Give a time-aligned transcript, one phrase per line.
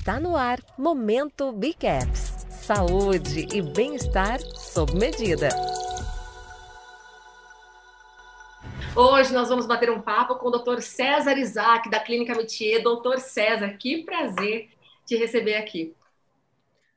[0.00, 2.46] Está no ar Momento Bicaps.
[2.48, 5.50] Saúde e bem-estar sob medida.
[8.96, 10.80] Hoje nós vamos bater um papo com o Dr.
[10.80, 12.82] César Isaac, da Clínica Metier.
[12.82, 14.70] Doutor César, que prazer
[15.04, 15.94] te receber aqui.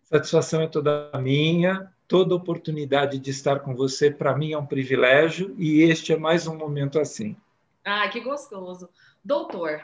[0.04, 1.92] Satisfação é toda minha.
[2.08, 6.48] Toda oportunidade de estar com você, para mim, é um privilégio e este é mais
[6.48, 7.36] um momento assim.
[7.84, 8.88] Ah, que gostoso.
[9.22, 9.82] Doutor,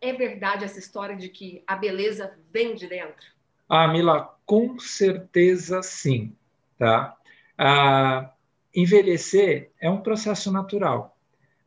[0.00, 3.26] é verdade essa história de que a beleza vem de dentro?
[3.68, 6.34] Ah, Mila, com certeza sim.
[6.78, 7.16] Tá?
[7.56, 8.32] Ah,
[8.74, 11.16] envelhecer é um processo natural.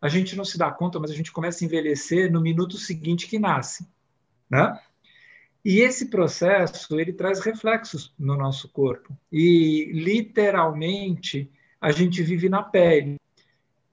[0.01, 3.27] A gente não se dá conta, mas a gente começa a envelhecer no minuto seguinte
[3.27, 3.87] que nasce.
[4.49, 4.79] Né?
[5.65, 9.17] E esse processo ele traz reflexos no nosso corpo.
[9.31, 11.51] E, literalmente,
[11.81, 13.16] a gente vive na pele.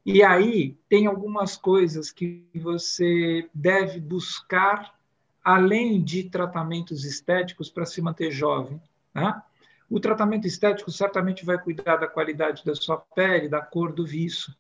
[0.04, 4.94] E aí tem algumas coisas que você deve buscar
[5.42, 8.80] além de tratamentos estéticos para se manter jovem.
[9.14, 9.42] Né?
[9.88, 14.54] O tratamento estético certamente vai cuidar da qualidade da sua pele, da cor do viço,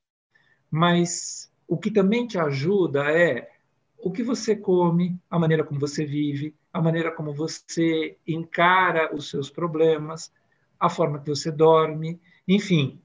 [0.70, 3.50] mas o que também te ajuda é
[3.98, 9.30] o que você come, a maneira como você vive, a maneira como você encara os
[9.30, 10.30] seus problemas,
[10.78, 13.00] a forma que você dorme, enfim,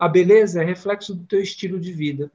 [0.00, 2.32] a beleza é reflexo do teu estilo de vida.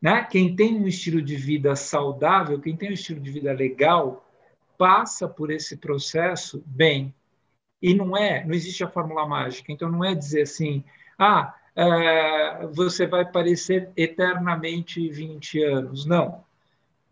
[0.00, 0.24] Né?
[0.24, 4.26] Quem tem um estilo de vida saudável, quem tem um estilo de vida legal,
[4.78, 7.14] passa por esse processo bem.
[7.82, 9.70] E não é, não existe a fórmula mágica.
[9.70, 10.82] Então não é dizer assim,
[11.18, 16.06] ah, é, você vai parecer eternamente 20 anos.
[16.06, 16.42] Não.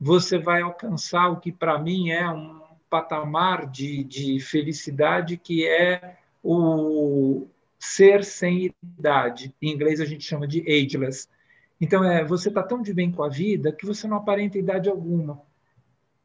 [0.01, 6.17] Você vai alcançar o que para mim é um patamar de, de felicidade que é
[6.43, 7.47] o,
[7.79, 9.55] ser sem idade.
[9.62, 11.29] Em inglês a gente chama de ageless.
[11.81, 14.89] Então, é, você está tão de bem com a vida que você não aparenta idade
[14.89, 15.41] alguma.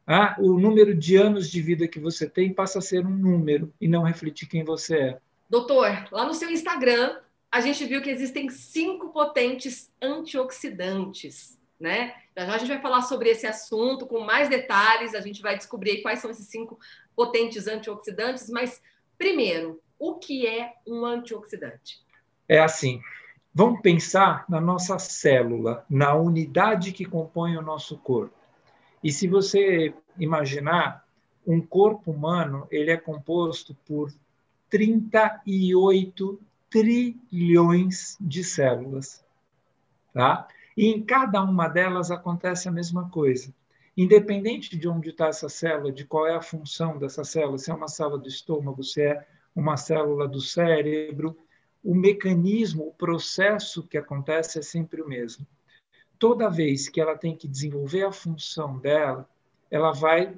[0.06, 3.72] Ah, o número de anos de vida que você tem passa a ser um número
[3.80, 5.18] e não refletir quem você é.
[5.48, 7.18] Doutor, lá no seu Instagram,
[7.50, 12.14] a gente viu que existem cinco potentes antioxidantes, né?
[12.36, 15.56] Já, já a gente vai falar sobre esse assunto com mais detalhes, a gente vai
[15.56, 16.78] descobrir quais são esses cinco
[17.14, 18.82] potentes antioxidantes, mas
[19.16, 22.04] primeiro, o que é um antioxidante?
[22.46, 23.00] É assim.
[23.54, 28.36] Vamos pensar na nossa célula, na unidade que compõe o nosso corpo.
[29.02, 31.06] E se você imaginar,
[31.46, 34.12] um corpo humano, ele é composto por
[34.68, 39.24] 38 trilhões de células,
[40.12, 40.46] tá?
[40.76, 43.54] E em cada uma delas acontece a mesma coisa.
[43.96, 47.74] Independente de onde está essa célula, de qual é a função dessa célula, se é
[47.74, 51.36] uma célula do estômago, se é uma célula do cérebro,
[51.82, 55.46] o mecanismo, o processo que acontece é sempre o mesmo.
[56.18, 59.28] Toda vez que ela tem que desenvolver a função dela,
[59.70, 60.34] ela vai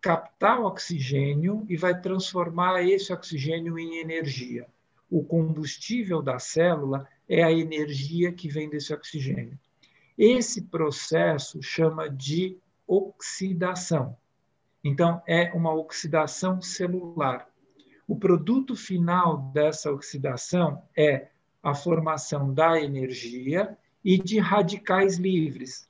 [0.00, 4.66] captar o oxigênio e vai transformar esse oxigênio em energia.
[5.10, 9.58] O combustível da célula é a energia que vem desse oxigênio.
[10.18, 14.16] Esse processo chama de oxidação.
[14.82, 17.48] Então, é uma oxidação celular.
[18.06, 21.28] O produto final dessa oxidação é
[21.62, 25.88] a formação da energia e de radicais livres.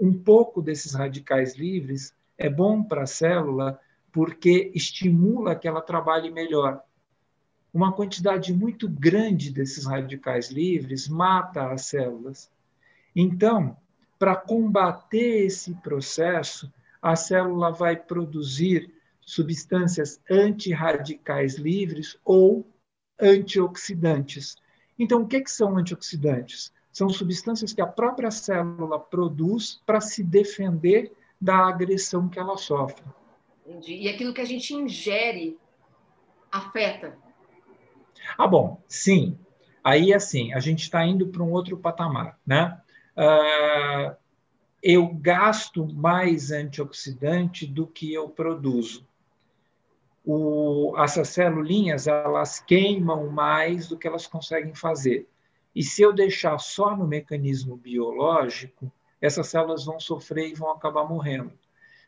[0.00, 3.78] Um pouco desses radicais livres é bom para a célula
[4.10, 6.82] porque estimula que ela trabalhe melhor.
[7.74, 12.50] Uma quantidade muito grande desses radicais livres mata as células.
[13.14, 13.76] Então,
[14.18, 16.72] para combater esse processo,
[17.02, 18.92] a célula vai produzir
[19.28, 22.66] substâncias antirradicais livres ou
[23.20, 24.56] antioxidantes.
[24.98, 26.72] Então, o que, que são antioxidantes?
[26.90, 33.04] São substâncias que a própria célula produz para se defender da agressão que ela sofre.
[33.66, 33.96] Entendi.
[33.96, 35.58] E aquilo que a gente ingere
[36.50, 37.14] afeta?
[38.38, 39.38] Ah, bom, sim.
[39.84, 42.80] Aí, assim, a gente está indo para um outro patamar, né?
[43.14, 44.16] Uh,
[44.82, 49.06] eu gasto mais antioxidante do que eu produzo
[50.30, 55.26] o, essas celulinhas elas queimam mais do que elas conseguem fazer.
[55.74, 58.92] E se eu deixar só no mecanismo biológico,
[59.22, 61.50] essas células vão sofrer e vão acabar morrendo.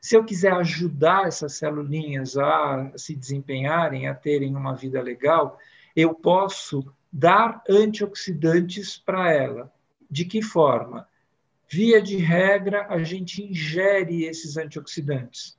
[0.02, 5.58] Se eu quiser ajudar essas celulinhas a se desempenharem, a terem uma vida legal,
[5.96, 9.72] eu posso dar antioxidantes para ela.
[10.10, 11.08] De que forma?
[11.66, 15.58] Via de regra, a gente ingere esses antioxidantes.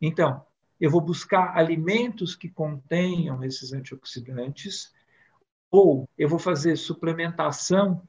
[0.00, 0.44] Então,
[0.80, 4.92] eu vou buscar alimentos que contenham esses antioxidantes,
[5.70, 8.02] ou eu vou fazer suplementação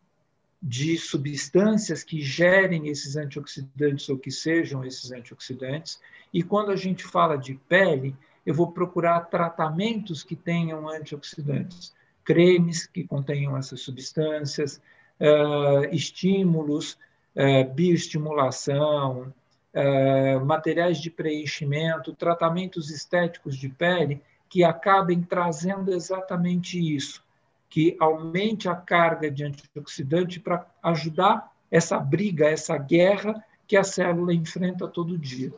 [0.62, 6.00] de substâncias que gerem esses antioxidantes ou que sejam esses antioxidantes.
[6.34, 8.16] E quando a gente fala de pele,
[8.46, 11.94] eu vou procurar tratamentos que tenham antioxidantes,
[12.24, 14.81] cremes que contenham essas substâncias,
[15.19, 16.98] uh, estímulos,
[17.36, 19.34] uh, bioestimulação,
[19.77, 27.24] uh, materiais de preenchimento, tratamentos estéticos de pele que acabem trazendo exatamente isso,
[27.69, 34.33] que aumente a carga de antioxidante para ajudar essa briga, essa guerra que a célula
[34.33, 35.53] enfrenta todo dia.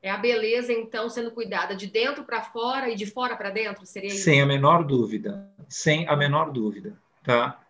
[0.00, 3.84] É a beleza, então, sendo cuidada de dentro para fora e de fora para dentro?
[3.84, 4.22] Seria isso?
[4.22, 5.50] Sem a menor dúvida.
[5.68, 6.96] Sem a menor dúvida.
[7.24, 7.60] Tá?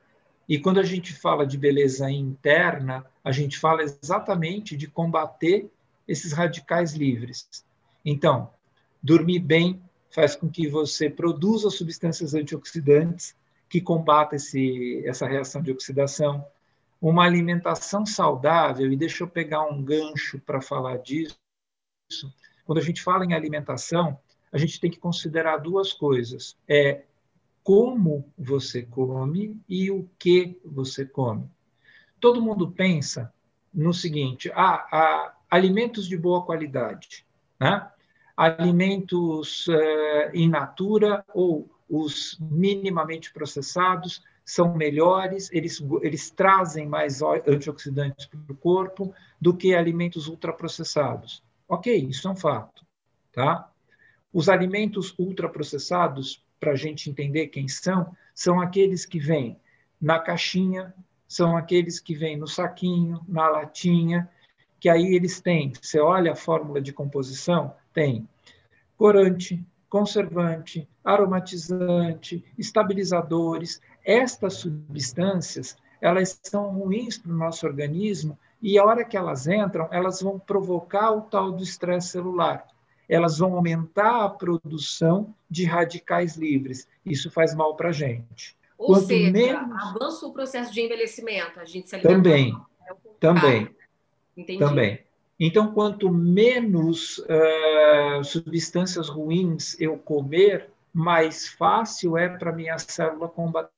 [0.47, 5.71] E quando a gente fala de beleza interna, a gente fala exatamente de combater
[6.09, 7.47] esses radicais livres.
[8.05, 8.51] Então,
[9.03, 13.37] dormir bem faz com que você produza substâncias antioxidantes
[13.69, 16.45] que combatam esse, essa reação de oxidação.
[17.01, 21.37] Uma alimentação saudável, e deixa eu pegar um gancho para falar disso,
[22.65, 24.19] quando a gente fala em alimentação,
[24.51, 27.05] a gente tem que considerar duas coisas: é
[27.63, 31.49] como você come e o que você come.
[32.19, 33.33] Todo mundo pensa
[33.73, 37.27] no seguinte: ah, ah alimentos de boa qualidade,
[37.61, 37.91] né?
[38.37, 48.27] alimentos uh, in natura ou os minimamente processados são melhores, eles, eles trazem mais antioxidantes
[48.27, 51.43] para o corpo do que alimentos ultraprocessados.
[51.69, 52.87] Ok, isso é um fato.
[53.33, 53.71] Tá?
[54.33, 59.61] Os alimentos ultraprocessados, para a gente entender quem são, são aqueles que vêm
[60.01, 60.95] na caixinha,
[61.27, 64.31] são aqueles que vêm no saquinho, na latinha,
[64.81, 68.29] que aí eles têm, você olha a fórmula de composição, tem
[68.97, 73.81] corante, conservante, aromatizante, estabilizadores.
[74.05, 79.89] Estas substâncias, elas são ruins para o nosso organismo e a hora que elas entram,
[79.91, 82.67] elas vão provocar o tal do estresse celular.
[83.09, 86.87] Elas vão aumentar a produção de radicais livres.
[87.07, 88.57] Isso faz mal para a gente.
[88.77, 89.83] Ou Quanto seja, menos...
[89.83, 92.55] avança o processo de envelhecimento, a gente se Também,
[92.87, 93.69] é também,
[94.39, 94.59] Entendi.
[94.61, 95.01] também.
[95.39, 103.71] Então, quanto menos uh, substâncias ruins eu comer, mais fácil é para minha célula combater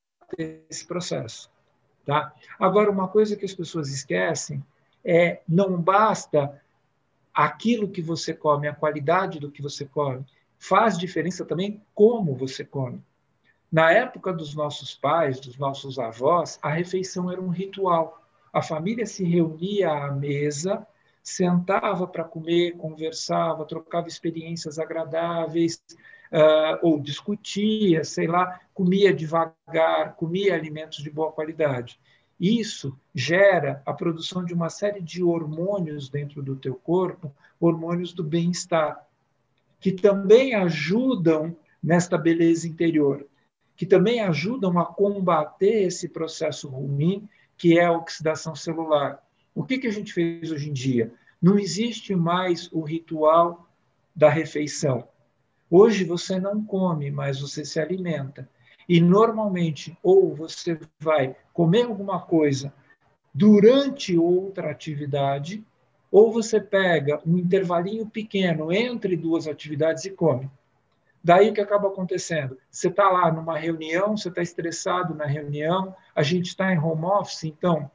[0.68, 1.50] esse processo.
[2.04, 2.32] Tá?
[2.58, 4.62] Agora, uma coisa que as pessoas esquecem
[5.04, 6.60] é não basta
[7.32, 10.24] aquilo que você come, a qualidade do que você come,
[10.58, 13.02] faz diferença também como você come.
[13.72, 18.19] Na época dos nossos pais, dos nossos avós, a refeição era um ritual.
[18.52, 20.86] A família se reunia à mesa,
[21.22, 25.82] sentava para comer, conversava, trocava experiências agradáveis,
[26.32, 32.00] uh, ou discutia, sei lá, comia devagar, comia alimentos de boa qualidade.
[32.38, 38.24] Isso gera a produção de uma série de hormônios dentro do teu corpo, hormônios do
[38.24, 39.06] bem-estar,
[39.78, 43.26] que também ajudam nesta beleza interior,
[43.76, 47.28] que também ajudam a combater esse processo ruim
[47.60, 49.22] que é a oxidação celular.
[49.54, 51.12] O que, que a gente fez hoje em dia?
[51.42, 53.68] Não existe mais o ritual
[54.16, 55.06] da refeição.
[55.70, 58.48] Hoje você não come, mas você se alimenta.
[58.88, 62.72] E normalmente, ou você vai comer alguma coisa
[63.32, 65.62] durante outra atividade,
[66.10, 70.50] ou você pega um intervalinho pequeno entre duas atividades e come.
[71.22, 72.56] Daí o que acaba acontecendo?
[72.70, 77.04] Você está lá numa reunião, você está estressado na reunião, a gente está em home
[77.04, 77.90] office, então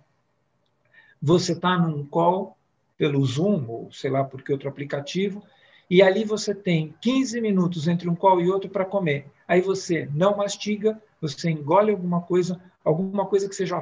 [1.22, 2.56] você está num call
[2.98, 5.44] pelo Zoom, ou sei lá por que outro aplicativo,
[5.90, 9.28] e ali você tem 15 minutos entre um call e outro para comer.
[9.48, 13.80] Aí você não mastiga, você engole alguma coisa, alguma coisa que seja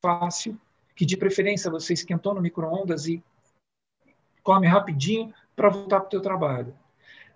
[0.00, 0.58] fácil,
[0.94, 3.22] que de preferência você esquentou no micro-ondas e
[4.42, 6.74] come rapidinho para voltar para o teu trabalho.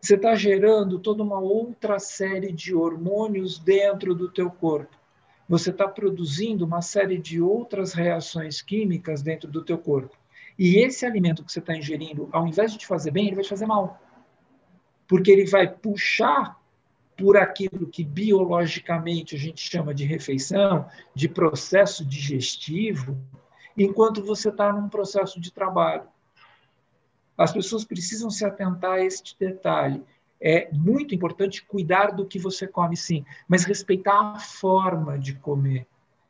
[0.01, 4.97] Você está gerando toda uma outra série de hormônios dentro do teu corpo.
[5.49, 10.17] Você está produzindo uma série de outras reações químicas dentro do teu corpo.
[10.59, 13.45] E esse alimento que você está ingerindo, ao invés de te fazer bem, ele vai
[13.45, 14.01] te fazer mal.
[15.07, 16.61] Porque ele vai puxar
[17.17, 23.19] por aquilo que biologicamente a gente chama de refeição, de processo digestivo,
[23.77, 26.07] enquanto você está num processo de trabalho.
[27.39, 30.03] As pessoas precisam se atentar a este detalhe.
[30.41, 35.87] É muito importante cuidar do que você come, sim, mas respeitar a forma de comer.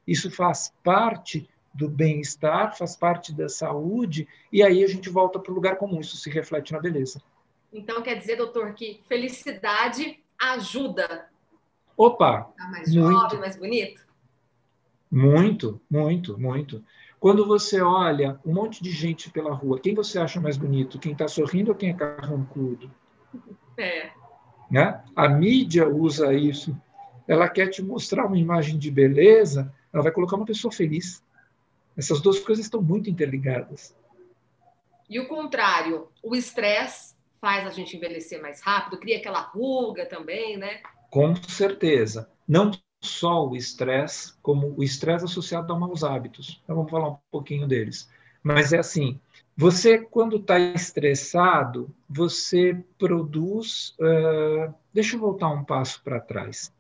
[0.07, 5.53] Isso faz parte do bem-estar, faz parte da saúde, e aí a gente volta para
[5.53, 7.23] o lugar comum, isso se reflete na beleza.
[7.73, 11.29] Então quer dizer, doutor, que felicidade ajuda.
[11.97, 12.45] Opa!
[12.45, 13.13] Ficar mais muito.
[13.13, 14.07] jovem, mais bonito?
[15.11, 16.85] Muito, muito, muito.
[17.21, 20.99] Quando você olha um monte de gente pela rua, quem você acha mais bonito?
[20.99, 22.91] Quem está sorrindo ou quem é carrancudo?
[23.77, 24.11] É.
[24.71, 25.03] Né?
[25.17, 26.77] A mídia usa isso.
[27.27, 31.23] Ela quer te mostrar uma imagem de beleza, ela vai colocar uma pessoa feliz.
[31.97, 33.97] Essas duas coisas estão muito interligadas.
[35.11, 40.57] E o contrário, o estresse faz a gente envelhecer mais rápido, cria aquela ruga também,
[40.57, 40.81] né?
[41.11, 42.31] Com certeza.
[42.47, 46.61] Não só o estresse, como o estresse associado a maus hábitos.
[46.63, 48.09] Então vamos falar um pouquinho deles.
[48.43, 49.21] Mas é assim,
[49.57, 53.95] você quando está estressado, você produz.
[53.99, 56.73] Uh, deixa eu voltar um passo para trás.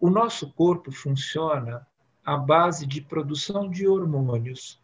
[0.00, 1.86] O nosso corpo funciona
[2.24, 4.80] à base de produção de hormônios.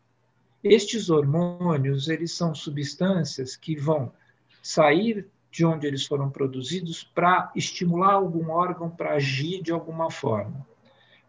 [0.62, 4.12] Estes hormônios, eles são substâncias que vão
[4.62, 10.66] sair de onde eles foram produzidos para estimular algum órgão para agir de alguma forma.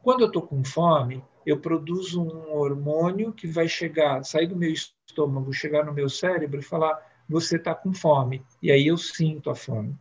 [0.03, 4.71] Quando eu estou com fome, eu produzo um hormônio que vai chegar, sair do meu
[4.71, 8.43] estômago, chegar no meu cérebro e falar: você está com fome.
[8.61, 9.97] E aí eu sinto a fome.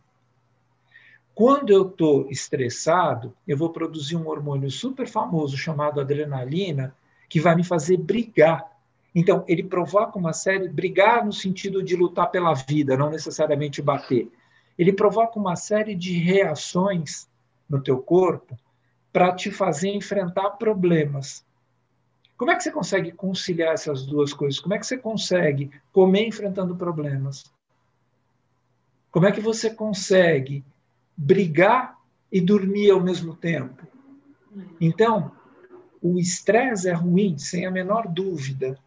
[1.33, 6.95] Quando eu estou estressado, eu vou produzir um hormônio super famoso chamado adrenalina,
[7.29, 8.70] que vai me fazer brigar.
[9.13, 14.31] Então, ele provoca uma série, brigar no sentido de lutar pela vida, não necessariamente bater.
[14.77, 17.29] Ele provoca uma série de reações
[17.69, 18.57] no teu corpo
[19.11, 21.45] para te fazer enfrentar problemas.
[22.37, 24.59] Como é que você consegue conciliar essas duas coisas?
[24.59, 27.43] Como é que você consegue comer enfrentando problemas?
[29.11, 30.63] Como é que você consegue
[31.15, 31.99] brigar
[32.31, 33.85] e dormir ao mesmo tempo?
[34.79, 35.31] Então,
[36.01, 38.79] o estresse é ruim, sem a menor dúvida,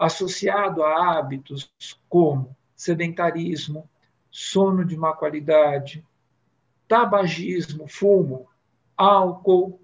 [0.00, 1.70] associado a hábitos
[2.08, 3.88] como sedentarismo,
[4.30, 6.02] sono de má qualidade,
[6.88, 8.48] tabagismo, fumo,
[8.96, 9.78] álcool,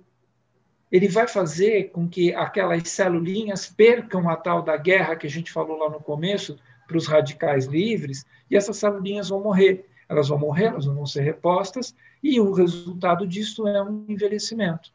[0.90, 5.52] ele vai fazer com que aquelas celulinhas percam a tal da guerra que a gente
[5.52, 9.86] falou lá no começo para os radicais livres, e essas celulinhas vão morrer.
[10.08, 14.92] Elas vão morrer, elas não vão ser repostas, e o resultado disso é um envelhecimento.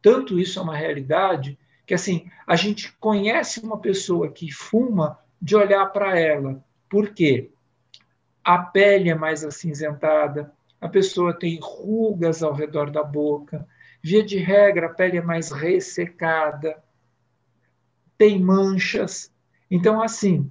[0.00, 5.56] Tanto isso é uma realidade que assim, a gente conhece uma pessoa que fuma de
[5.56, 6.62] olhar para ela.
[6.86, 7.50] Por quê?
[8.44, 13.66] A pele é mais acinzentada, a pessoa tem rugas ao redor da boca,
[14.02, 16.76] via de regra, a pele é mais ressecada,
[18.18, 19.32] tem manchas.
[19.70, 20.50] Então, assim,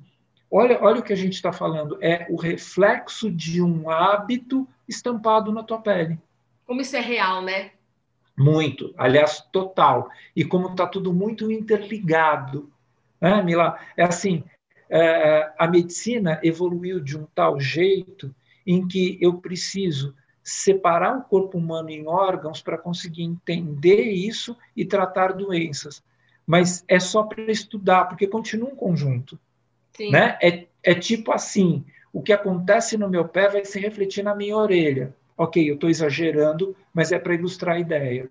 [0.50, 5.52] olha, olha o que a gente está falando, é o reflexo de um hábito estampado
[5.52, 6.18] na tua pele.
[6.66, 7.74] Como isso é real, né?
[8.38, 10.10] Muito, aliás, total.
[10.36, 12.72] E como está tudo muito interligado.
[13.20, 13.80] Né, Mila?
[13.98, 14.44] É assim,
[14.90, 18.34] é, a medicina evoluiu de um tal jeito
[18.66, 20.14] em que eu preciso
[20.44, 26.04] separar o corpo humano em órgãos para conseguir entender isso e tratar doenças.
[26.46, 29.38] Mas é só para estudar, porque continua um conjunto.
[29.94, 30.12] Sim.
[30.12, 30.38] Né?
[30.42, 34.56] É, é tipo assim: o que acontece no meu pé vai se refletir na minha
[34.56, 35.14] orelha.
[35.38, 38.28] Ok, eu estou exagerando, mas é para ilustrar a ideia.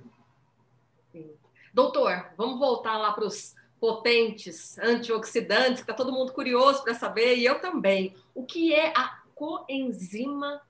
[1.12, 1.30] Sim.
[1.72, 7.36] Doutor, vamos voltar lá para os potentes antioxidantes, que está todo mundo curioso para saber,
[7.36, 8.12] e eu também.
[8.34, 10.60] O que é a coenzima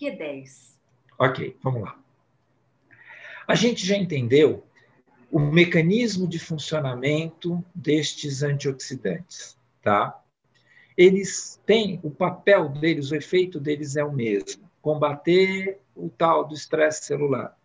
[0.00, 0.76] Q10?
[1.18, 1.98] Ok, vamos lá.
[3.48, 4.64] A gente já entendeu
[5.28, 10.22] o mecanismo de funcionamento destes antioxidantes, tá?
[10.96, 16.54] Eles têm o papel deles, o efeito deles é o mesmo combater o tal do
[16.54, 17.56] estresse celular.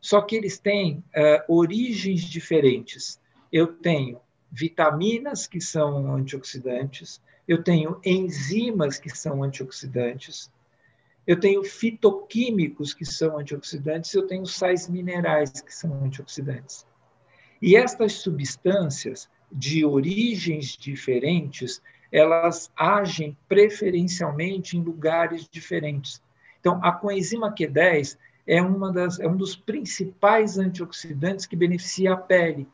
[0.00, 3.20] Só que eles têm uh, origens diferentes.
[3.52, 10.50] Eu tenho vitaminas que são antioxidantes, eu tenho enzimas que são antioxidantes,
[11.26, 16.86] eu tenho fitoquímicos que são antioxidantes, eu tenho sais minerais que são antioxidantes.
[17.60, 21.80] E estas substâncias de origens diferentes,
[22.12, 26.22] elas agem preferencialmente em lugares diferentes.
[26.64, 28.16] Então, a coenzima Q10
[28.46, 32.66] é, uma das, é um dos principais antioxidantes que beneficia a pele.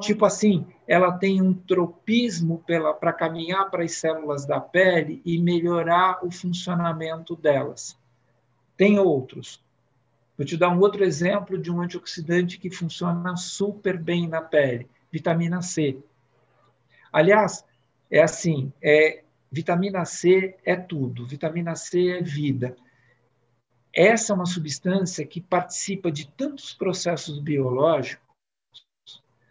[0.00, 2.64] Tipo assim, ela tem um tropismo
[2.98, 7.98] para caminhar para as células da pele e melhorar o funcionamento delas.
[8.78, 9.62] Tem outros.
[10.34, 14.88] Vou te dar um outro exemplo de um antioxidante que funciona super bem na pele,
[15.12, 15.98] vitamina C.
[17.12, 17.62] Aliás,
[18.10, 22.74] é assim, é, vitamina C é tudo, vitamina C é vida.
[23.92, 28.22] Essa é uma substância que participa de tantos processos biológicos.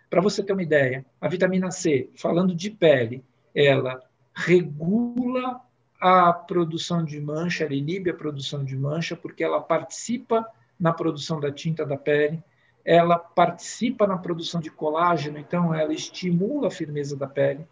[0.09, 4.01] Para você ter uma ideia, a vitamina C, falando de pele, ela
[4.33, 5.61] regula
[5.99, 10.47] a produção de mancha, ela inibe a produção de mancha, porque ela participa
[10.79, 12.41] na produção da tinta da pele,
[12.85, 17.67] ela participa na produção de colágeno, então ela estimula a firmeza da pele,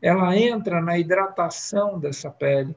[0.00, 2.74] ela entra na hidratação dessa pele,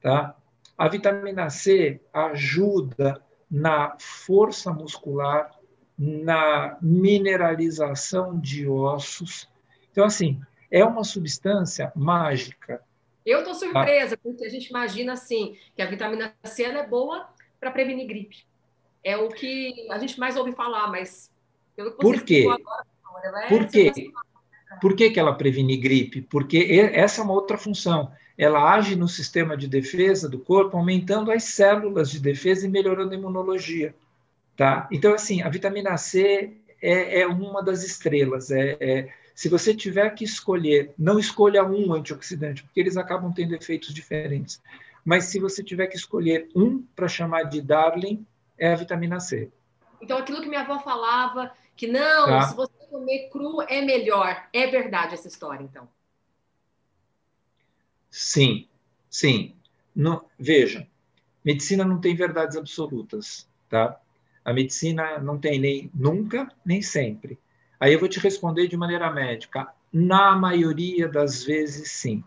[0.00, 0.36] tá?
[0.76, 5.50] A vitamina C ajuda na força muscular,
[5.96, 9.48] na mineralização de ossos.
[9.92, 10.40] Então, assim,
[10.70, 12.82] é uma substância mágica.
[13.24, 17.28] Eu estou surpresa, porque a gente imagina assim, que a vitamina C é boa
[17.60, 18.44] para prevenir gripe
[19.04, 21.30] é o que a gente mais ouve falar, mas
[21.76, 22.46] pelo que Por quê?
[22.48, 23.92] Agora, é Por quê?
[24.80, 26.22] Por que, que ela previne gripe?
[26.22, 28.10] Porque essa é uma outra função.
[28.36, 33.12] Ela age no sistema de defesa do corpo, aumentando as células de defesa e melhorando
[33.12, 33.94] a imunologia.
[34.56, 34.88] Tá?
[34.90, 38.50] Então, assim, a vitamina C é, é uma das estrelas.
[38.50, 43.54] É, é, se você tiver que escolher, não escolha um antioxidante, porque eles acabam tendo
[43.54, 44.60] efeitos diferentes.
[45.04, 48.24] Mas se você tiver que escolher um para chamar de darling,
[48.58, 49.50] é a vitamina C.
[50.00, 52.42] Então, aquilo que minha avó falava, que não, tá.
[52.42, 54.46] se você comer cru é melhor.
[54.52, 55.88] É verdade essa história, então?
[58.16, 58.68] Sim,
[59.10, 59.56] sim.
[60.38, 60.86] Veja,
[61.44, 64.00] medicina não tem verdades absolutas, tá?
[64.44, 67.38] A medicina não tem nem nunca, nem sempre.
[67.80, 69.68] Aí eu vou te responder de maneira médica.
[69.92, 72.22] Na maioria das vezes, sim.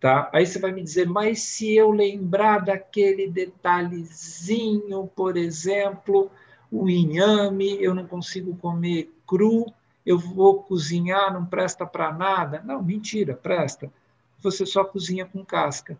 [0.00, 0.30] Tá?
[0.34, 6.30] Aí você vai me dizer, mas se eu lembrar daquele detalhezinho, por exemplo,
[6.70, 9.66] o inhame, eu não consigo comer cru,
[10.04, 12.62] eu vou cozinhar, não presta para nada.
[12.64, 13.90] Não, mentira, presta.
[14.50, 15.98] Você só cozinha com casca.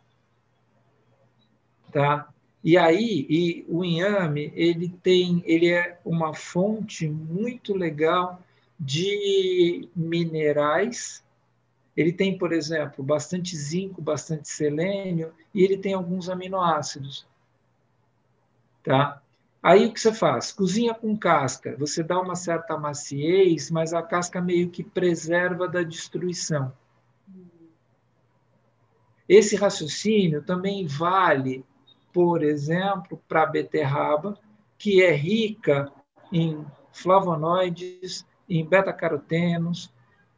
[1.92, 2.28] Tá?
[2.62, 8.42] E aí, e o inhame, ele tem, ele é uma fonte muito legal
[8.78, 11.24] de minerais
[11.96, 17.26] ele tem, por exemplo, bastante zinco, bastante selênio e ele tem alguns aminoácidos.
[18.84, 19.22] Tá?
[19.62, 20.52] Aí o que você faz?
[20.52, 21.74] Cozinha com casca.
[21.78, 26.70] Você dá uma certa maciez, mas a casca meio que preserva da destruição.
[29.28, 31.64] Esse raciocínio também vale,
[32.12, 34.38] por exemplo, para a beterraba,
[34.78, 35.90] que é rica
[36.32, 39.92] em flavonoides, em beta-carotenos,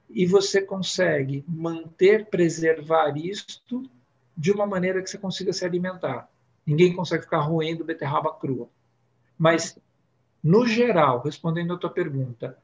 [0.08, 3.88] e você consegue manter, preservar isto
[4.36, 6.30] de uma maneira que você consiga se alimentar.
[6.64, 8.68] Ninguém consegue ficar roendo beterraba crua.
[9.36, 9.78] Mas,
[10.42, 12.58] no geral, respondendo a tua pergunta,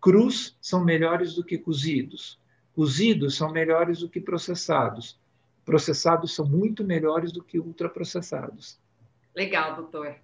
[0.00, 2.38] crus são melhores do que cozidos.
[2.74, 5.18] Cozidos são melhores do que processados.
[5.64, 8.78] Processados são muito melhores do que ultraprocessados.
[9.34, 10.14] Legal, doutor.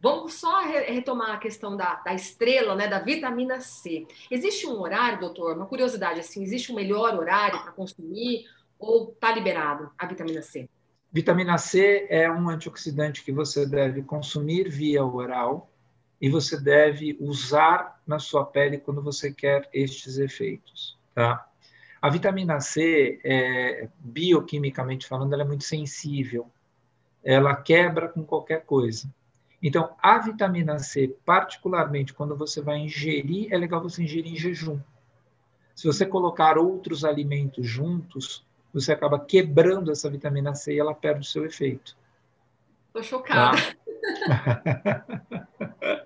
[0.00, 4.04] Vamos só retomar a questão da, da estrela, né, da vitamina C.
[4.30, 5.56] Existe um horário, doutor?
[5.56, 8.44] Uma curiosidade, assim, existe um melhor horário para consumir
[8.78, 10.68] ou está liberado a vitamina C?
[11.12, 15.70] Vitamina C é um antioxidante que você deve consumir via oral
[16.20, 21.48] e você deve usar na sua pele quando você quer estes efeitos, tá?
[22.02, 26.50] A vitamina C, é, bioquimicamente falando, ela é muito sensível.
[27.22, 29.08] Ela quebra com qualquer coisa.
[29.62, 34.80] Então, a vitamina C, particularmente quando você vai ingerir, é legal você ingerir em jejum.
[35.76, 41.20] Se você colocar outros alimentos juntos, você acaba quebrando essa vitamina C e ela perde
[41.20, 41.96] o seu efeito.
[42.88, 43.56] Estou chocada.
[44.26, 45.04] Tá?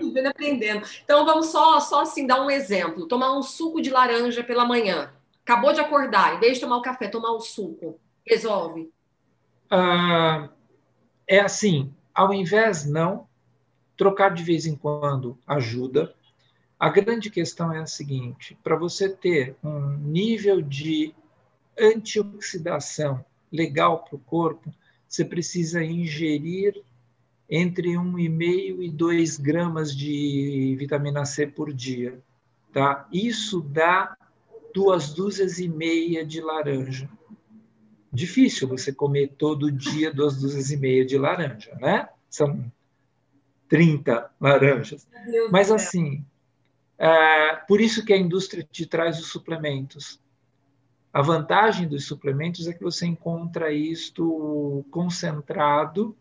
[0.00, 0.86] vivendo aprendendo.
[1.04, 3.06] Então vamos só, só assim dar um exemplo.
[3.06, 5.12] Tomar um suco de laranja pela manhã.
[5.44, 7.98] Acabou de acordar, em vez de tomar o café, tomar o suco.
[8.24, 8.92] Resolve?
[9.70, 10.48] Ah,
[11.26, 13.26] é assim, ao invés, não,
[13.96, 16.14] trocar de vez em quando ajuda.
[16.78, 21.14] A grande questão é a seguinte: para você ter um nível de
[21.78, 24.72] antioxidação legal para o corpo,
[25.08, 26.82] você precisa ingerir
[27.54, 32.18] entre 1,5 e 2 gramas de vitamina C por dia.
[32.72, 33.06] Tá?
[33.12, 34.16] Isso dá
[34.74, 37.08] duas dúzias e meia de laranja
[38.12, 42.08] difícil você comer todo dia duas dúzias e meia de laranja, né?
[42.28, 42.70] São
[43.68, 45.08] 30 laranjas.
[45.50, 46.24] Mas assim,
[46.98, 50.20] é, por isso que a indústria te traz os suplementos.
[51.10, 56.14] A vantagem dos suplementos é que você encontra isto concentrado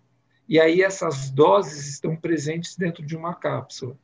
[0.51, 3.97] e aí essas doses estão presentes dentro de uma cápsula.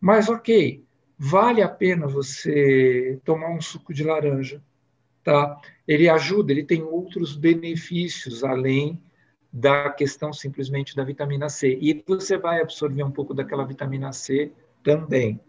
[0.00, 0.84] Mas ok,
[1.16, 4.62] vale a pena você tomar um suco de laranja
[5.22, 5.60] tá?
[5.86, 9.00] Ele ajuda, ele tem outros benefícios além
[9.52, 11.78] da questão simplesmente da vitamina C.
[11.80, 15.40] E você vai absorver um pouco daquela vitamina C também,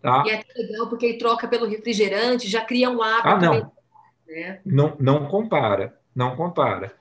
[0.00, 0.24] tá?
[0.26, 3.28] E é legal porque ele troca pelo refrigerante, já cria um hábito.
[3.28, 3.72] Ah, não.
[4.26, 4.60] Né?
[4.64, 6.94] Não, não compara, não compara.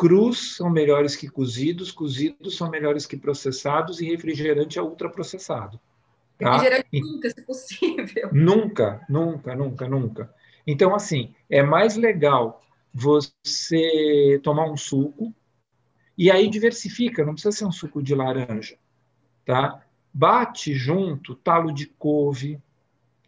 [0.00, 5.78] Crus são melhores que cozidos, cozidos são melhores que processados e refrigerante é ultraprocessado.
[6.38, 6.52] Tá?
[6.52, 8.28] Refrigerante nunca, se possível.
[8.32, 10.34] Nunca, nunca, nunca, nunca.
[10.66, 12.62] Então, assim, é mais legal
[12.94, 15.34] você tomar um suco
[16.16, 18.78] e aí diversifica, não precisa ser um suco de laranja,
[19.44, 19.84] tá?
[20.14, 22.58] Bate junto talo de couve,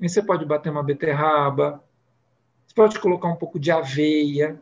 [0.00, 1.84] aí você pode bater uma beterraba,
[2.66, 4.58] você pode colocar um pouco de aveia,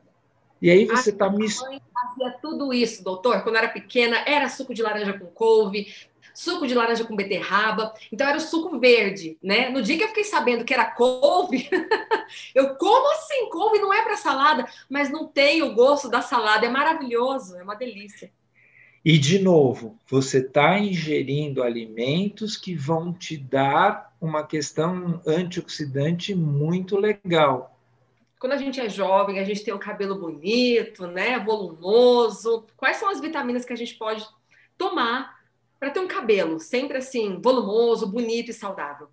[0.60, 1.80] e aí você está misturando.
[1.92, 3.42] fazia tudo isso, doutor.
[3.42, 5.92] Quando era pequena, era suco de laranja com couve,
[6.34, 7.94] suco de laranja com beterraba.
[8.12, 9.70] Então era o suco verde, né?
[9.70, 11.68] No dia que eu fiquei sabendo que era couve,
[12.54, 13.48] eu como assim?
[13.50, 16.66] Couve não é para salada, mas não tem o gosto da salada.
[16.66, 18.30] É maravilhoso, é uma delícia.
[19.02, 26.98] E de novo, você está ingerindo alimentos que vão te dar uma questão antioxidante muito
[26.98, 27.69] legal
[28.40, 32.66] quando a gente é jovem, a gente tem o cabelo bonito, né, volumoso.
[32.74, 34.26] Quais são as vitaminas que a gente pode
[34.78, 35.38] tomar
[35.78, 39.08] para ter um cabelo sempre assim, volumoso, bonito e saudável?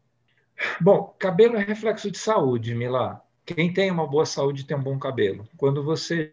[0.80, 3.22] Bom, cabelo é reflexo de saúde, Mila.
[3.46, 5.46] Quem tem uma boa saúde tem um bom cabelo.
[5.58, 6.32] Quando você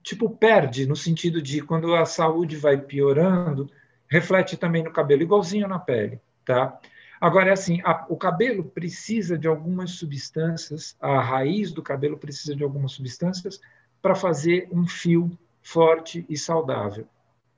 [0.00, 3.68] tipo perde no sentido de quando a saúde vai piorando,
[4.08, 6.80] reflete também no cabelo, igualzinho na pele, tá?
[7.20, 12.54] Agora, é assim, a, o cabelo precisa de algumas substâncias, a raiz do cabelo precisa
[12.54, 13.60] de algumas substâncias
[14.00, 17.06] para fazer um fio forte e saudável,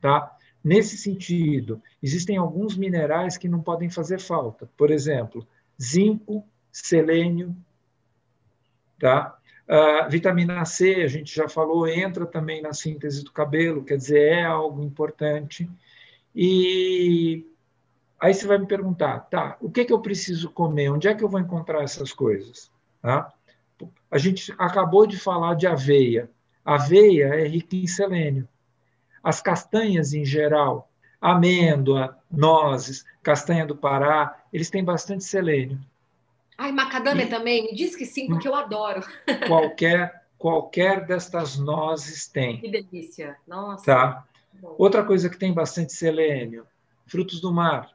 [0.00, 0.36] tá?
[0.62, 4.70] Nesse sentido, existem alguns minerais que não podem fazer falta.
[4.76, 5.46] Por exemplo,
[5.80, 7.56] zinco, selênio,
[8.98, 9.36] tá?
[9.68, 14.20] Uh, vitamina C, a gente já falou, entra também na síntese do cabelo, quer dizer,
[14.20, 15.70] é algo importante.
[16.34, 17.46] E
[18.20, 20.90] Aí você vai me perguntar, tá, o que, que eu preciso comer?
[20.90, 22.70] Onde é que eu vou encontrar essas coisas?
[23.00, 23.32] Tá?
[24.10, 26.30] A gente acabou de falar de aveia.
[26.62, 28.46] Aveia é rica em selênio.
[29.24, 35.80] As castanhas em geral, amêndoa, nozes, castanha do Pará, eles têm bastante selênio.
[36.58, 37.64] Ai, macadâmia e, também?
[37.64, 39.02] Me diz que sim, porque eu adoro.
[39.48, 42.60] Qualquer, qualquer destas nozes tem.
[42.60, 43.38] Que delícia.
[43.48, 43.84] Nossa.
[43.86, 44.24] Tá?
[44.76, 46.66] Outra coisa que tem bastante selênio,
[47.06, 47.90] frutos do mar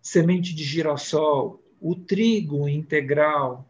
[0.00, 3.68] semente de girassol, o trigo integral,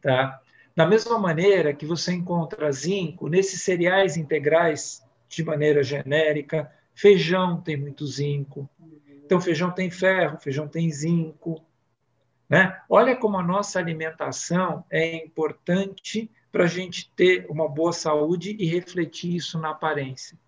[0.00, 0.40] tá?
[0.74, 7.76] Da mesma maneira que você encontra zinco nesses cereais integrais de maneira genérica, feijão tem
[7.76, 8.68] muito zinco.
[9.24, 11.64] Então feijão tem ferro, feijão tem zinco,
[12.48, 12.80] né?
[12.88, 18.66] Olha como a nossa alimentação é importante para a gente ter uma boa saúde e
[18.66, 20.38] refletir isso na aparência.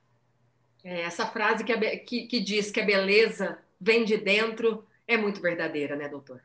[0.85, 5.17] É, essa frase que, a, que, que diz que a beleza vem de dentro é
[5.17, 6.41] muito verdadeira, né, doutor?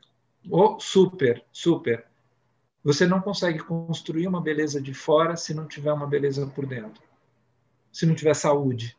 [0.50, 2.04] Oh, super, super.
[2.84, 7.02] Você não consegue construir uma beleza de fora se não tiver uma beleza por dentro.
[7.92, 8.96] Se não tiver saúde.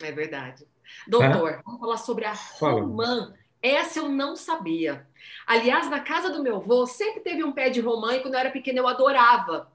[0.00, 0.66] É verdade.
[1.06, 2.80] Doutor, vamos falar sobre a Fala.
[2.80, 3.34] romã.
[3.62, 5.06] Essa eu não sabia.
[5.46, 8.40] Aliás, na casa do meu avô sempre teve um pé de romã e quando eu
[8.40, 9.70] era pequena eu adorava.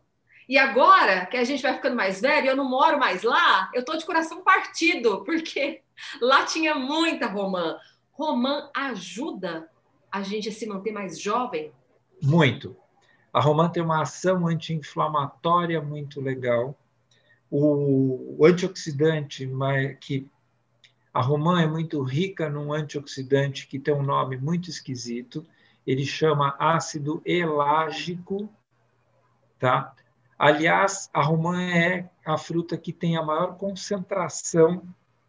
[0.47, 3.85] E agora que a gente vai ficando mais velho, eu não moro mais lá, eu
[3.85, 5.81] tô de coração partido, porque
[6.21, 7.77] lá tinha muita romã.
[8.21, 9.67] Romã ajuda
[10.11, 11.71] a gente a se manter mais jovem?
[12.21, 12.77] Muito.
[13.33, 16.77] A romã tem uma ação anti-inflamatória muito legal.
[17.49, 19.49] O, o antioxidante,
[19.99, 20.29] que
[21.11, 25.43] a romã é muito rica num antioxidante que tem um nome muito esquisito.
[25.87, 28.47] Ele chama ácido elágico,
[29.57, 29.95] tá?
[30.37, 34.83] Aliás, a romã é a fruta que tem a maior concentração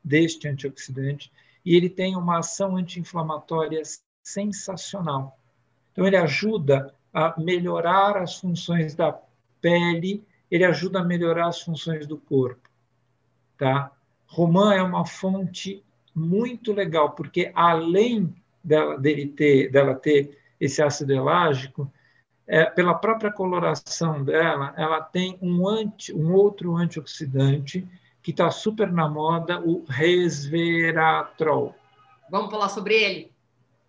[0.04, 1.32] deste antioxidante
[1.64, 3.82] e ele tem uma ação anti-inflamatória
[4.22, 5.38] sensacional.
[5.92, 9.16] Então, ele ajuda a melhorar as funções da
[9.60, 12.68] pele, ele ajuda a melhorar as funções do corpo.
[13.56, 13.92] Tá?
[14.26, 21.12] Romã é uma fonte muito legal, porque além dela, dele ter, dela ter esse ácido
[21.12, 21.90] elágico,
[22.46, 27.86] é, pela própria coloração dela, ela tem um, anti, um outro antioxidante
[28.22, 31.74] que está super na moda, o resveratrol.
[32.30, 33.32] Vamos falar sobre ele?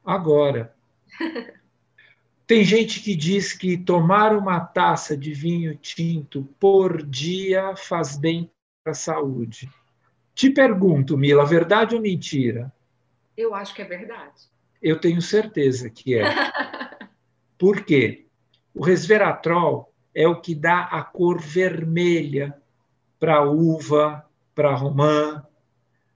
[0.04, 0.74] Agora.
[2.46, 8.52] Tem gente que diz que tomar uma taça de vinho tinto por dia faz bem
[8.84, 9.70] para a saúde.
[10.36, 12.74] Te pergunto, Mila, verdade ou mentira?
[13.38, 14.50] Eu acho que é verdade.
[14.82, 16.24] Eu tenho certeza que é.
[17.58, 18.26] Por quê?
[18.74, 22.62] O resveratrol é o que dá a cor vermelha
[23.24, 25.46] para uva, para romã,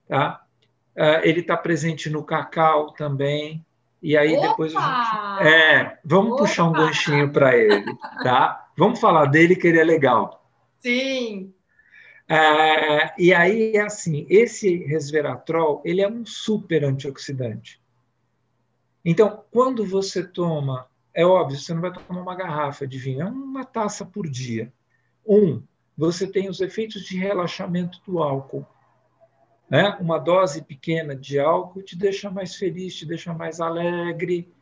[0.10, 0.46] tá?
[0.94, 3.66] Uh, ele está presente no cacau também.
[4.04, 4.48] E aí Opa!
[4.50, 4.82] depois a
[5.40, 5.48] gente...
[5.48, 6.40] É, vamos Opa!
[6.40, 7.86] puxar um ganchinho para ele,
[8.22, 8.70] tá?
[8.78, 10.52] Vamos falar dele que ele é legal.
[10.80, 11.54] Sim.
[12.28, 17.82] É, e aí é assim, esse resveratrol, ele é um super antioxidante.
[19.06, 23.26] Então, quando você toma, é óbvio, você não vai tomar uma garrafa de vinho, é
[23.26, 24.74] uma taça por dia.
[25.26, 25.64] Um,
[25.98, 28.66] você tem os efeitos de relaxamento do álcool.
[29.70, 29.98] Né?
[30.00, 34.54] Uma dose pequena de álcool te deixa mais feliz, te deixa mais alegre,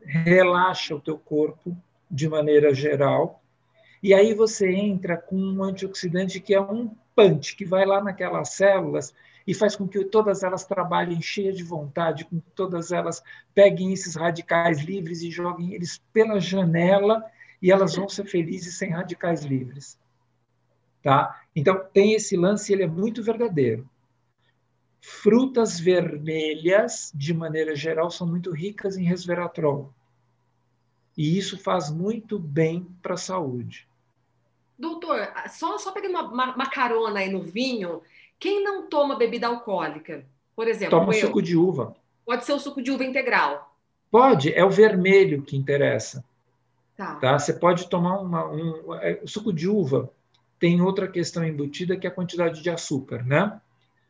[0.00, 1.76] relaxa o teu corpo
[2.10, 3.42] de maneira geral.
[4.02, 8.50] E aí você entra com um antioxidante que é um punch, que vai lá naquelas
[8.50, 9.14] células
[9.46, 13.22] e faz com que todas elas trabalhem cheias de vontade, com que todas elas
[13.54, 17.24] peguem esses radicais livres e joguem eles pela janela
[17.62, 19.98] e elas vão ser felizes sem radicais livres.
[21.06, 21.40] Tá?
[21.54, 23.88] Então, tem esse lance, ele é muito verdadeiro.
[25.00, 29.94] Frutas vermelhas, de maneira geral, são muito ricas em resveratrol.
[31.16, 33.86] E isso faz muito bem para a saúde.
[34.76, 38.02] Doutor, só, só pegando uma, uma, uma, carona aí no vinho,
[38.36, 41.94] quem não toma bebida alcoólica, por exemplo, toma eu, suco de uva.
[42.24, 43.76] Pode ser o suco de uva integral.
[44.10, 46.24] Pode, é o vermelho que interessa.
[46.96, 47.14] Tá.
[47.14, 47.38] tá?
[47.38, 50.10] Você pode tomar uma, um, é, o suco de uva
[50.58, 53.60] tem outra questão embutida que é a quantidade de açúcar, né?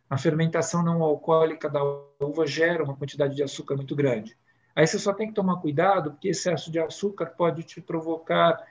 [0.08, 1.82] A fermentação não alcoólica da
[2.20, 4.36] uva gera uma quantidade de açúcar muito grande.
[4.74, 8.62] Aí você só tem que tomar cuidado, porque excesso de açúcar pode te provocar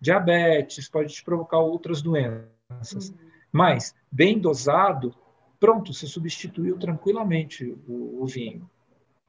[0.00, 3.08] diabetes, pode te provocar outras doenças.
[3.08, 3.16] Uhum.
[3.50, 5.14] Mas, bem dosado,
[5.58, 8.68] pronto, você substituiu tranquilamente o, o vinho.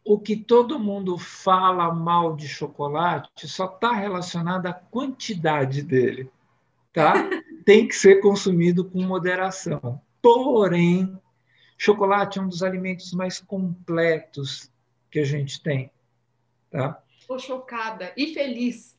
[0.04, 6.30] O que todo mundo fala mal de chocolate só está relacionado à quantidade dele,
[6.92, 7.14] tá?
[7.66, 10.00] tem que ser consumido com moderação.
[10.22, 11.20] Porém,
[11.78, 14.72] chocolate é um dos alimentos mais completos
[15.10, 15.92] que a gente tem.
[16.70, 17.02] Tá?
[17.20, 18.96] Estou chocada e feliz.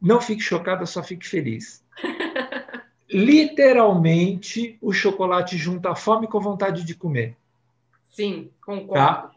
[0.00, 1.84] Não fique chocada, só fique feliz.
[3.06, 7.36] Literalmente, o chocolate junta a fome com vontade de comer.
[8.12, 8.94] Sim, concordo.
[8.94, 9.30] Tá?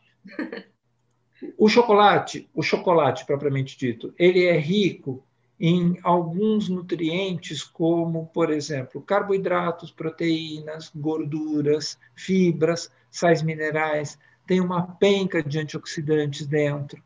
[1.58, 5.26] O chocolate, o chocolate propriamente dito, ele é rico
[5.66, 15.42] em alguns nutrientes, como, por exemplo, carboidratos, proteínas, gorduras, fibras, sais minerais, tem uma penca
[15.42, 17.02] de antioxidantes dentro,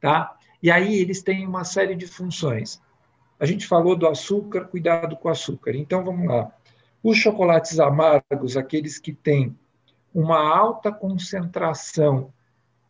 [0.00, 0.34] tá?
[0.62, 2.80] E aí eles têm uma série de funções.
[3.38, 5.76] A gente falou do açúcar, cuidado com o açúcar.
[5.76, 6.50] Então vamos lá.
[7.02, 9.54] Os chocolates amargos, aqueles que têm
[10.14, 12.32] uma alta concentração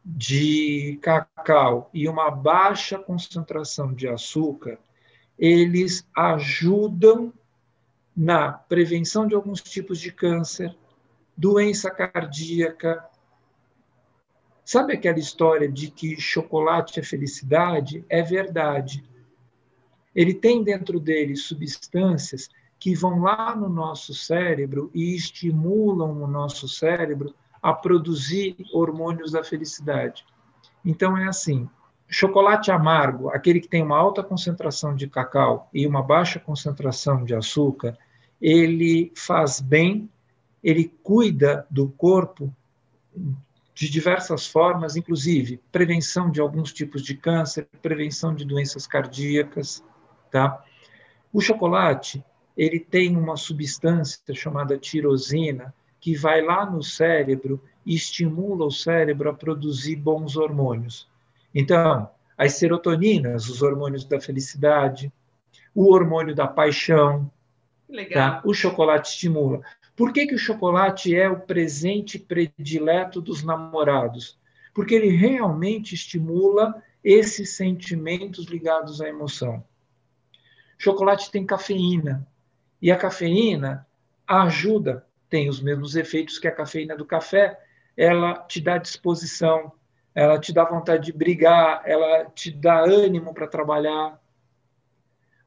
[0.04, 4.78] de cacau e uma baixa concentração de açúcar,
[5.38, 7.32] eles ajudam
[8.16, 10.76] na prevenção de alguns tipos de câncer,
[11.36, 13.04] doença cardíaca.
[14.64, 18.04] Sabe aquela história de que chocolate é felicidade?
[18.08, 19.04] É verdade.
[20.14, 26.68] Ele tem dentro dele substâncias que vão lá no nosso cérebro e estimulam o nosso
[26.68, 30.26] cérebro a produzir hormônios da felicidade.
[30.84, 31.68] Então é assim:
[32.08, 37.34] chocolate amargo, aquele que tem uma alta concentração de cacau e uma baixa concentração de
[37.34, 37.96] açúcar,
[38.40, 40.10] ele faz bem,
[40.62, 42.54] ele cuida do corpo
[43.74, 49.82] de diversas formas, inclusive prevenção de alguns tipos de câncer, prevenção de doenças cardíacas,
[50.30, 50.62] tá?
[51.32, 52.22] O chocolate,
[52.56, 55.72] ele tem uma substância chamada tirosina,
[56.02, 61.08] que vai lá no cérebro e estimula o cérebro a produzir bons hormônios.
[61.54, 65.12] Então, as serotoninas, os hormônios da felicidade,
[65.72, 67.30] o hormônio da paixão,
[68.12, 68.42] tá?
[68.44, 69.60] o chocolate estimula.
[69.94, 74.36] Por que, que o chocolate é o presente predileto dos namorados?
[74.74, 79.62] Porque ele realmente estimula esses sentimentos ligados à emoção.
[80.76, 82.26] Chocolate tem cafeína,
[82.80, 83.86] e a cafeína
[84.26, 87.58] ajuda tem os mesmos efeitos que a cafeína do café,
[87.96, 89.72] ela te dá disposição,
[90.14, 94.20] ela te dá vontade de brigar, ela te dá ânimo para trabalhar.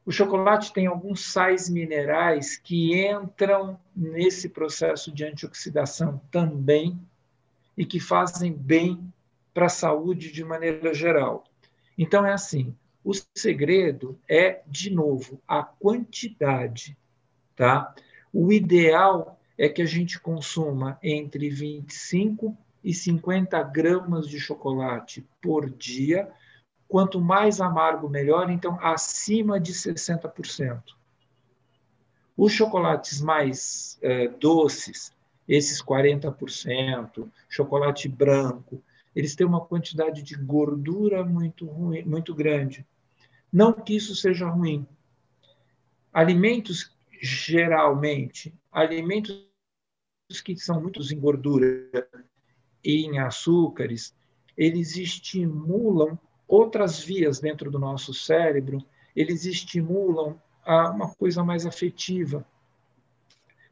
[0.04, 7.00] O chocolate tem alguns sais minerais que entram nesse processo de antioxidação também
[7.78, 9.14] e que fazem bem
[9.54, 11.44] para a saúde de maneira geral.
[11.96, 16.98] Então é assim, o segredo é de novo a quantidade,
[17.56, 17.94] tá?
[18.34, 25.70] O ideal é que a gente consuma entre 25 e 50 gramas de chocolate por
[25.70, 26.30] dia.
[26.88, 30.82] Quanto mais amargo, melhor, então acima de 60%.
[32.38, 35.14] Os chocolates mais é, doces,
[35.48, 38.84] esses 40%, chocolate branco,
[39.16, 42.86] eles têm uma quantidade de gordura muito, ruim, muito grande.
[43.52, 44.86] Não que isso seja ruim.
[46.12, 46.95] Alimentos
[47.26, 49.44] geralmente, alimentos
[50.44, 52.08] que são muitos em gordura
[52.84, 54.16] e em açúcares,
[54.56, 58.78] eles estimulam outras vias dentro do nosso cérebro,
[59.16, 62.46] eles estimulam a uma coisa mais afetiva.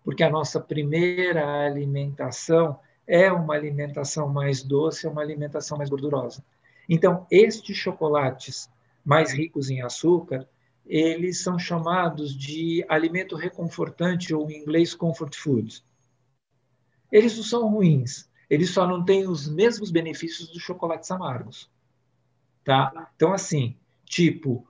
[0.03, 6.43] Porque a nossa primeira alimentação é uma alimentação mais doce, é uma alimentação mais gordurosa.
[6.89, 8.69] Então, estes chocolates
[9.05, 10.47] mais ricos em açúcar,
[10.86, 15.84] eles são chamados de alimento reconfortante ou em inglês comfort food.
[17.12, 21.69] Eles não são ruins, eles só não têm os mesmos benefícios dos chocolates amargos.
[22.63, 23.12] Tá?
[23.15, 24.67] Então assim, tipo,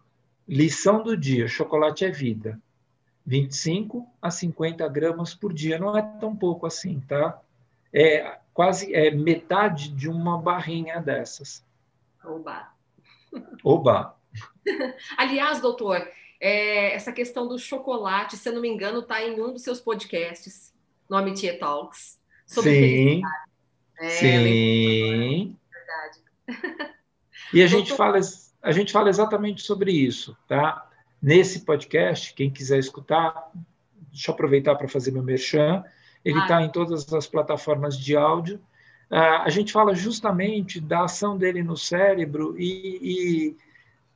[0.48, 2.60] lição do dia, chocolate é vida.
[3.26, 7.40] 25 a 50 gramas por dia não é tão pouco assim, tá?
[7.92, 11.64] É quase é metade de uma barrinha dessas.
[12.24, 12.70] Oba.
[13.64, 14.16] Oba.
[15.18, 16.08] Aliás, doutor,
[16.40, 19.80] é, essa questão do chocolate, se eu não me engano, está em um dos seus
[19.80, 20.74] podcasts,
[21.10, 23.22] no Amitie Talks, sobre Sim.
[24.00, 25.58] É, Sim.
[25.72, 26.94] Verdade.
[27.54, 28.20] E a gente, fala,
[28.62, 30.90] a gente fala exatamente sobre isso, tá?
[31.22, 33.52] Nesse podcast, quem quiser escutar,
[34.12, 35.84] deixa eu aproveitar para fazer meu merchan,
[36.26, 36.64] ele está ah.
[36.64, 38.58] em todas as plataformas de áudio.
[39.10, 43.58] Uh, a gente fala justamente da ação dele no cérebro e, e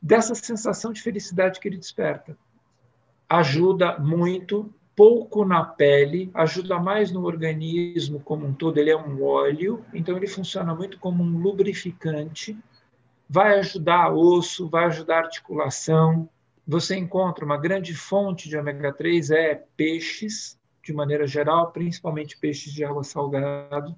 [0.01, 2.37] dessa sensação de felicidade que ele desperta.
[3.29, 8.77] Ajuda muito, pouco na pele, ajuda mais no organismo como um todo.
[8.79, 12.57] Ele é um óleo, então ele funciona muito como um lubrificante.
[13.29, 16.29] Vai ajudar osso, vai ajudar articulação.
[16.65, 22.73] Você encontra uma grande fonte de ômega 3 é peixes, de maneira geral, principalmente peixes
[22.73, 23.95] de água salgada.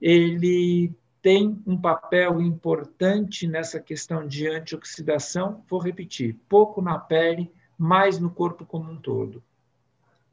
[0.00, 5.64] Ele tem um papel importante nessa questão de antioxidação.
[5.68, 9.42] Vou repetir: pouco na pele, mais no corpo como um todo.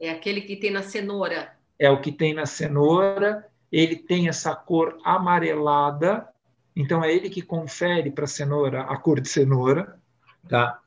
[0.00, 1.52] É aquele que tem na cenoura.
[1.78, 3.46] É o que tem na cenoura.
[3.70, 6.26] Ele tem essa cor amarelada,
[6.74, 10.00] então é ele que confere para a cenoura a cor de cenoura,
[10.48, 10.80] tá?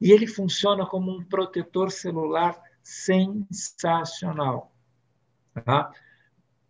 [0.00, 4.72] E ele funciona como um protetor celular sensacional.
[5.64, 5.92] Tá?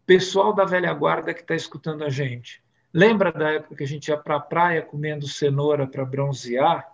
[0.06, 4.08] Pessoal da velha guarda que está escutando a gente, lembra da época que a gente
[4.08, 6.90] ia para a praia comendo cenoura para bronzear?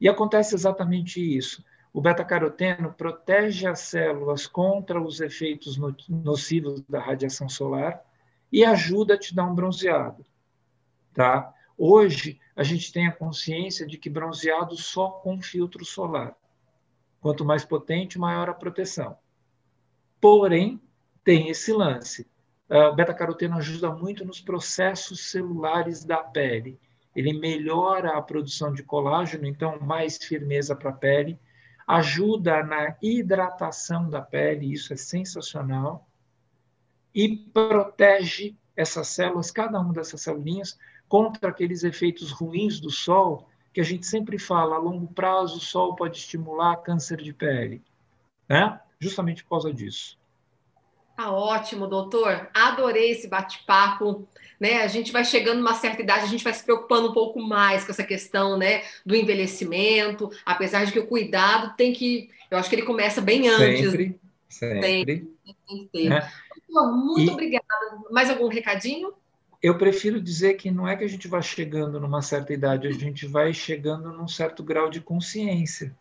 [0.00, 1.64] E acontece exatamente isso.
[1.92, 8.04] O beta-caroteno protege as células contra os efeitos nocivos da radiação solar
[8.52, 10.24] e ajuda a te dar um bronzeado.
[11.12, 11.52] Tá?
[11.76, 16.36] Hoje, a gente tem a consciência de que bronzeado só com filtro solar.
[17.20, 19.16] Quanto mais potente, maior a proteção.
[20.20, 20.80] Porém,
[21.24, 22.26] tem esse lance.
[22.68, 26.78] O beta-caroteno ajuda muito nos processos celulares da pele.
[27.16, 31.40] Ele melhora a produção de colágeno, então mais firmeza para a pele,
[31.86, 36.06] ajuda na hidratação da pele, isso é sensacional,
[37.14, 40.78] e protege essas células, cada uma dessas celulinhas,
[41.08, 45.60] contra aqueles efeitos ruins do sol que a gente sempre fala, a longo prazo o
[45.60, 47.82] sol pode estimular câncer de pele,
[48.48, 48.78] né?
[49.00, 50.18] Justamente por causa disso.
[51.18, 52.48] Tá ótimo, doutor.
[52.54, 54.28] Adorei esse bate-papo.
[54.60, 54.82] Né?
[54.82, 57.84] A gente vai chegando numa certa idade, a gente vai se preocupando um pouco mais
[57.84, 62.68] com essa questão, né, do envelhecimento, apesar de que o cuidado tem que, eu acho
[62.68, 63.90] que ele começa bem antes.
[63.90, 65.04] Sempre, sempre.
[65.44, 66.12] Tem, tem que ter.
[66.12, 66.30] É.
[66.66, 67.34] Doutor, muito e...
[67.34, 67.64] obrigada.
[68.12, 69.12] Mais algum recadinho?
[69.60, 72.92] eu prefiro dizer que não é que a gente vai chegando numa certa idade, a
[72.92, 75.92] gente vai chegando num certo grau de consciência.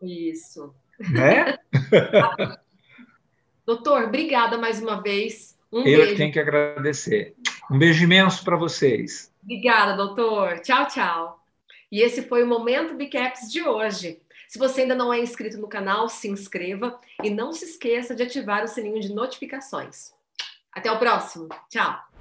[0.00, 0.74] Isso.
[0.98, 1.58] Né?
[3.64, 5.56] Doutor, obrigada mais uma vez.
[5.72, 6.16] Um eu beijo.
[6.16, 7.34] tenho que agradecer.
[7.70, 9.32] Um beijo imenso para vocês.
[9.42, 10.60] Obrigada, doutor.
[10.60, 11.44] Tchau, tchau.
[11.90, 14.20] E esse foi o Momento Bicaps de hoje.
[14.48, 18.22] Se você ainda não é inscrito no canal, se inscreva e não se esqueça de
[18.22, 20.12] ativar o sininho de notificações.
[20.70, 21.48] Até o próximo.
[21.70, 22.11] Tchau.